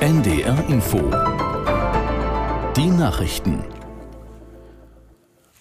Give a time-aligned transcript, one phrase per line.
[0.00, 0.98] NDR Info.
[2.76, 3.64] Die Nachrichten.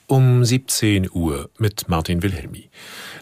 [0.06, 2.70] Um 17 Uhr mit Martin Wilhelmi.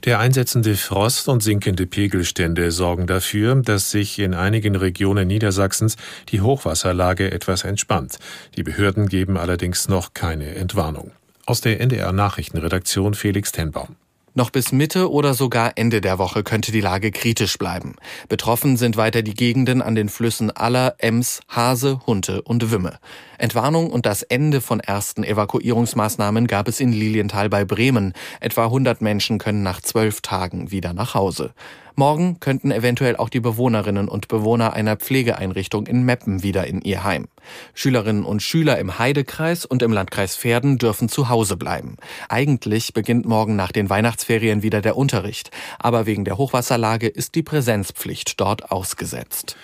[0.04, 5.96] Der einsetzende Frost und sinkende Pegelstände sorgen dafür, dass sich in einigen Regionen Niedersachsens
[6.28, 8.20] die Hochwasserlage etwas entspannt.
[8.58, 11.12] Die Behörden geben allerdings noch keine Entwarnung.
[11.46, 13.96] Aus der NDR Nachrichtenredaktion Felix Tenbaum.
[14.38, 17.96] Noch bis Mitte oder sogar Ende der Woche könnte die Lage kritisch bleiben.
[18.28, 23.00] Betroffen sind weiter die Gegenden an den Flüssen Aller, Ems, Hase, Hunte und Wümme.
[23.38, 28.12] Entwarnung und das Ende von ersten Evakuierungsmaßnahmen gab es in Lilienthal bei Bremen.
[28.42, 31.54] Etwa 100 Menschen können nach zwölf Tagen wieder nach Hause.
[31.98, 37.06] Morgen könnten eventuell auch die Bewohnerinnen und Bewohner einer Pflegeeinrichtung in Meppen wieder in ihr
[37.06, 37.28] Heim.
[37.74, 41.96] Schülerinnen und Schüler im Heidekreis und im Landkreis Verden dürfen zu Hause bleiben.
[42.28, 47.44] Eigentlich beginnt morgen nach den Weihnachtsferien wieder der Unterricht, aber wegen der Hochwasserlage ist die
[47.44, 49.56] Präsenzpflicht dort ausgesetzt.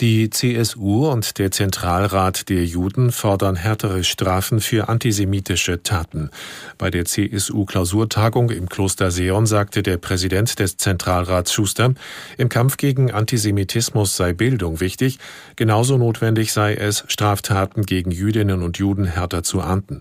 [0.00, 6.30] Die CSU und der Zentralrat der Juden fordern härtere Strafen für antisemitische Taten.
[6.78, 11.92] Bei der CSU-Klausurtagung im Kloster Seon sagte der Präsident des Zentralrats Schuster,
[12.38, 15.18] im Kampf gegen Antisemitismus sei Bildung wichtig,
[15.56, 20.00] genauso notwendig sei es, Straftaten gegen Jüdinnen und Juden härter zu ahnden.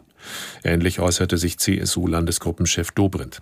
[0.64, 3.40] Ähnlich äußerte sich CSU-Landesgruppenchef Dobrindt.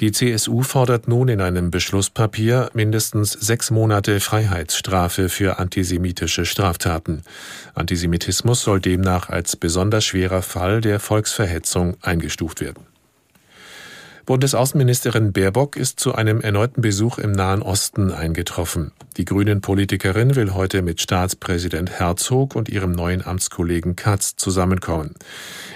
[0.00, 7.22] Die CSU fordert nun in einem Beschlusspapier mindestens sechs Monate Freiheitsstrafe für antisemitische Straftaten.
[7.74, 12.86] Antisemitismus soll demnach als besonders schwerer Fall der Volksverhetzung eingestuft werden.
[14.28, 18.92] Bundesaußenministerin Baerbock ist zu einem erneuten Besuch im Nahen Osten eingetroffen.
[19.16, 25.14] Die Grünen-Politikerin will heute mit Staatspräsident Herzog und ihrem neuen Amtskollegen Katz zusammenkommen.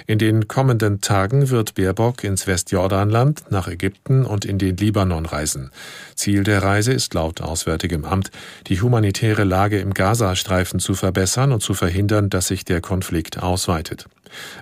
[0.07, 5.71] In den kommenden Tagen wird Baerbock ins Westjordanland, nach Ägypten und in den Libanon reisen.
[6.15, 8.31] Ziel der Reise ist laut Auswärtigem Amt,
[8.67, 14.09] die humanitäre Lage im Gazastreifen zu verbessern und zu verhindern, dass sich der Konflikt ausweitet.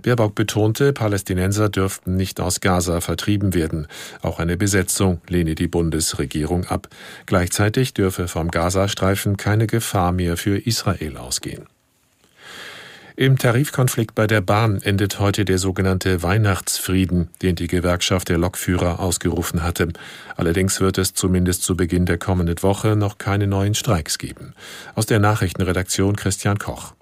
[0.03, 3.80] Baerbock betonte, Palästinenser dürften nicht aus Gaza vertrieben werden.
[4.23, 6.89] Auch eine Besetzung lehne die Bundesregierung ab.
[7.27, 11.67] Gleichzeitig dürfe vom Gazastreifen keine Gefahr mehr für Israel ausgehen.
[13.21, 18.99] Im Tarifkonflikt bei der Bahn endet heute der sogenannte Weihnachtsfrieden, den die Gewerkschaft der Lokführer
[18.99, 19.89] ausgerufen hatte.
[20.37, 24.55] Allerdings wird es zumindest zu Beginn der kommenden Woche noch keine neuen Streiks geben.
[24.95, 26.95] Aus der Nachrichtenredaktion Christian Koch.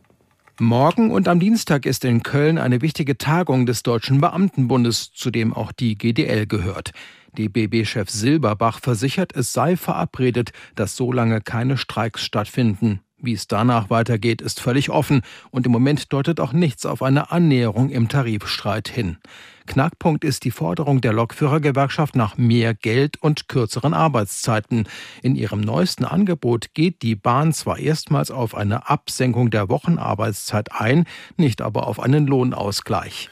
[0.60, 5.54] Morgen und am Dienstag ist in Köln eine wichtige Tagung des Deutschen Beamtenbundes, zu dem
[5.54, 6.90] auch die GDL gehört.
[7.38, 13.02] DBB-Chef Silberbach versichert, es sei verabredet, dass so lange keine Streiks stattfinden.
[13.20, 17.32] Wie es danach weitergeht, ist völlig offen und im Moment deutet auch nichts auf eine
[17.32, 19.18] Annäherung im Tarifstreit hin.
[19.66, 24.88] Knackpunkt ist die Forderung der Lokführergewerkschaft nach mehr Geld und kürzeren Arbeitszeiten.
[25.20, 31.04] In ihrem neuesten Angebot geht die Bahn zwar erstmals auf eine Absenkung der Wochenarbeitszeit ein,
[31.36, 33.30] nicht aber auf einen Lohnausgleich.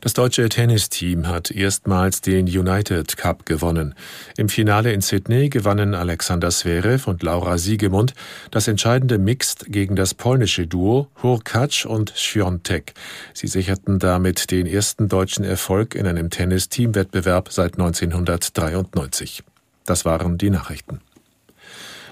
[0.00, 3.94] Das deutsche Tennisteam hat erstmals den United Cup gewonnen.
[4.38, 8.14] Im Finale in Sydney gewannen Alexander Zverev und Laura Siegemund
[8.50, 12.94] das entscheidende Mixed gegen das polnische Duo Hurkacz und Świątek.
[13.34, 19.42] Sie sicherten damit den ersten deutschen Erfolg in einem Tennis-Teamwettbewerb seit 1993.
[19.84, 21.00] Das waren die Nachrichten.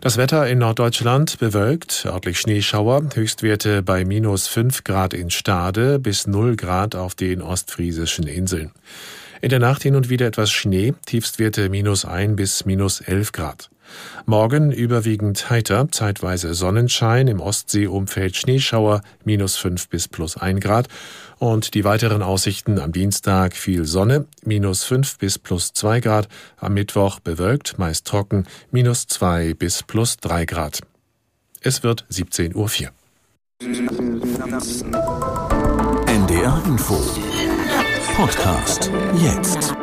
[0.01, 6.29] Das Wetter in Norddeutschland bewölkt, örtlich Schneeschauer, Höchstwerte bei minus 5 Grad in Stade bis
[6.29, 8.71] 0 Grad auf den ostfriesischen Inseln.
[9.41, 13.71] In der Nacht hin und wieder etwas Schnee, Tiefstwerte minus 1 bis minus 11 Grad.
[14.27, 20.89] Morgen überwiegend heiter, zeitweise Sonnenschein, im Ostseeumfeld Schneeschauer, minus 5 bis plus 1 Grad.
[21.39, 26.29] Und die weiteren Aussichten am Dienstag viel Sonne, minus 5 bis plus 2 Grad.
[26.57, 30.81] Am Mittwoch bewölkt, meist trocken, minus 2 bis plus 3 Grad.
[31.61, 32.69] Es wird 17.04 Uhr.
[36.07, 37.01] NDR Info.
[38.17, 38.91] Podcast.
[39.17, 39.75] Jetzt.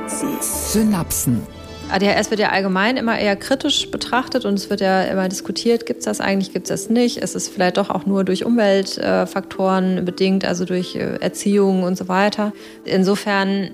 [0.41, 1.54] Synapsen.
[1.91, 5.99] ADHS wird ja allgemein immer eher kritisch betrachtet und es wird ja immer diskutiert, gibt
[5.99, 7.17] es das eigentlich, gibt es das nicht?
[7.17, 12.07] Ist es vielleicht doch auch nur durch Umweltfaktoren bedingt, also durch äh, Erziehung und so
[12.07, 12.53] weiter.
[12.85, 13.69] Insofern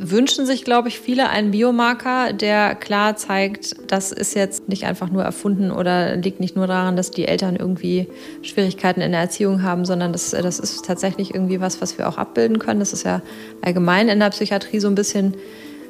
[0.00, 5.10] wünschen sich, glaube ich, viele einen Biomarker, der klar zeigt, das ist jetzt nicht einfach
[5.10, 8.06] nur erfunden oder liegt nicht nur daran, dass die Eltern irgendwie
[8.42, 12.18] Schwierigkeiten in der Erziehung haben, sondern das, das ist tatsächlich irgendwie was, was wir auch
[12.18, 12.80] abbilden können.
[12.80, 13.22] Das ist ja
[13.62, 15.34] allgemein in der Psychiatrie so ein bisschen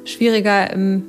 [0.05, 1.03] schwieriger im